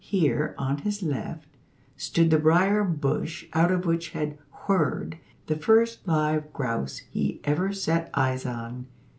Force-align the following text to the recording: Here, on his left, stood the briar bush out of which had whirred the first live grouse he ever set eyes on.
Here, 0.03 0.55
on 0.57 0.79
his 0.79 1.03
left, 1.03 1.45
stood 1.95 2.31
the 2.31 2.39
briar 2.39 2.83
bush 2.83 3.45
out 3.53 3.69
of 3.71 3.85
which 3.85 4.09
had 4.17 4.39
whirred 4.65 5.19
the 5.45 5.55
first 5.55 6.07
live 6.07 6.51
grouse 6.51 7.03
he 7.11 7.39
ever 7.43 7.71
set 7.71 8.09
eyes 8.15 8.43
on. 8.43 8.87